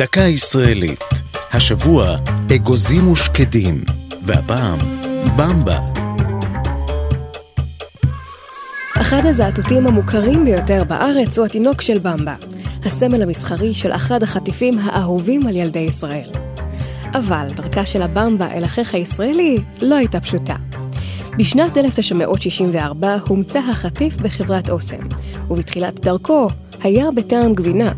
דקה 0.00 0.20
ישראלית. 0.20 1.04
השבוע 1.52 2.16
אגוזים 2.54 3.12
ושקדים, 3.12 3.84
והפעם 4.22 4.78
במבה. 5.36 5.78
אחד 9.00 9.26
הזעתותים 9.26 9.86
המוכרים 9.86 10.44
ביותר 10.44 10.84
בארץ 10.84 11.38
הוא 11.38 11.46
התינוק 11.46 11.80
של 11.80 11.98
במבה, 11.98 12.34
הסמל 12.84 13.22
המסחרי 13.22 13.74
של 13.74 13.92
אחד 13.92 14.22
החטיפים 14.22 14.78
האהובים 14.78 15.46
על 15.46 15.56
ילדי 15.56 15.78
ישראל. 15.78 16.30
אבל 17.14 17.46
דרכה 17.54 17.86
של 17.86 18.02
הבמבה 18.02 18.52
אל 18.52 18.64
אחיך 18.64 18.94
הישראלי 18.94 19.56
לא 19.80 19.94
הייתה 19.94 20.20
פשוטה. 20.20 20.56
בשנת 21.38 21.78
1964 21.78 23.16
הומצא 23.28 23.58
החטיף 23.58 24.16
בחברת 24.16 24.70
אוסם, 24.70 25.08
ובתחילת 25.50 26.00
דרכו 26.00 26.48
היה 26.82 27.10
בטעם 27.10 27.54
גבינה. 27.54 27.92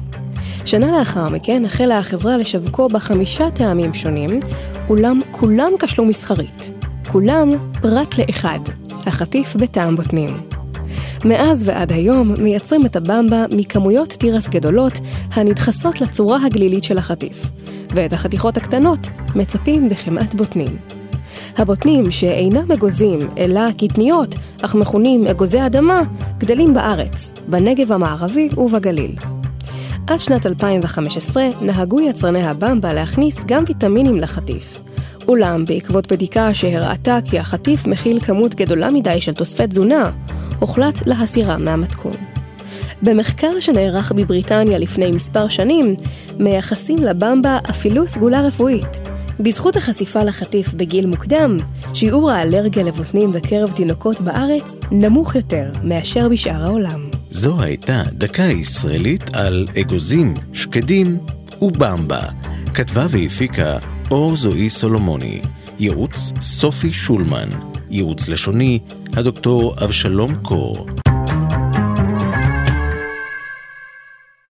שנה 0.65 0.99
לאחר 0.99 1.29
מכן 1.29 1.65
החלה 1.65 1.99
החברה 1.99 2.37
לשווקו 2.37 2.89
בחמישה 2.89 3.51
טעמים 3.51 3.95
שונים, 3.95 4.41
אולם 4.89 5.21
כולם 5.31 5.73
כשלו 5.79 6.05
מסחרית. 6.05 6.71
כולם 7.13 7.51
פרט 7.83 8.15
לאחד, 8.19 8.59
החטיף 9.07 9.57
בטעם 9.57 9.97
בוטנים. 9.97 10.31
מאז 11.25 11.69
ועד 11.69 11.93
היום 11.93 12.35
מייצרים 12.43 12.87
את 12.87 12.97
הבמבה 12.97 13.45
מכמויות 13.57 14.09
תירס 14.09 14.49
גדולות 14.49 14.93
הנדחסות 15.33 16.01
לצורה 16.01 16.39
הגלילית 16.47 16.85
של 16.85 16.99
החטיף, 16.99 17.47
ואת 17.91 18.13
החתיכות 18.13 18.57
הקטנות 18.57 19.09
מצפים 19.35 19.89
בחמאת 19.89 20.35
בוטנים. 20.35 20.77
הבוטנים, 21.59 22.11
שאינם 22.11 22.73
אגוזים, 22.73 23.19
אלא 23.39 23.61
קטניות, 23.79 24.35
אך 24.63 24.75
מכונים 24.75 25.27
אגוזי 25.27 25.67
אדמה, 25.67 26.03
גדלים 26.39 26.75
בארץ, 26.75 27.33
בנגב 27.49 27.93
המערבי 27.93 28.49
ובגליל. 28.57 29.17
עד 30.07 30.21
שנת 30.21 30.47
2015 30.47 31.49
נהגו 31.61 32.01
יצרני 32.01 32.47
הבמבה 32.47 32.93
להכניס 32.93 33.45
גם 33.47 33.65
ויטמינים 33.67 34.17
לחטיף. 34.17 34.81
אולם 35.29 35.65
בעקבות 35.65 36.13
בדיקה 36.13 36.55
שהראתה 36.55 37.19
כי 37.25 37.39
החטיף 37.39 37.87
מכיל 37.87 38.21
כמות 38.21 38.55
גדולה 38.55 38.91
מדי 38.91 39.21
של 39.21 39.35
תוספי 39.35 39.67
תזונה, 39.67 40.11
הוחלט 40.59 41.07
להסירה 41.07 41.59
מהמתכון. 41.59 42.13
במחקר 43.03 43.61
שנערך 43.61 44.13
בבריטניה 44.13 44.79
לפני 44.79 45.11
מספר 45.11 45.49
שנים, 45.49 45.95
מייחסים 46.39 46.99
לבמבה 46.99 47.59
אפילו 47.71 48.09
סגולה 48.09 48.41
רפואית. 48.41 49.01
בזכות 49.41 49.77
החשיפה 49.77 50.25
לחטיף 50.25 50.75
בגיל 50.75 51.07
מוקדם, 51.07 51.57
שיעור 51.95 52.31
האלרגיה 52.31 52.85
לבוטנים 52.85 53.33
בקרב 53.33 53.73
תינוקות 53.73 54.21
בארץ 54.21 54.81
נמוך 54.91 55.35
יותר 55.35 55.71
מאשר 55.85 56.29
בשאר 56.29 56.65
העולם. 56.65 57.12
זו 57.35 57.63
הייתה 57.63 58.03
דקה 58.13 58.43
ישראלית 58.43 59.31
על 59.35 59.67
אגוזים, 59.81 60.35
שקדים 60.53 61.19
ובמבה. 61.63 62.21
כתבה 62.75 63.07
והפיקה 63.11 63.79
אור 64.11 64.37
זוהי 64.37 64.71
סולומוני. 64.71 65.41
ייעוץ 65.79 66.33
סופי 66.41 66.93
שולמן. 66.93 67.49
ייעוץ 67.91 68.29
לשוני 68.29 68.79
הדוקטור 69.17 69.85
אבשלום 69.85 70.35
קור. 70.35 70.87